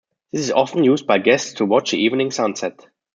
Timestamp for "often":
0.49-0.83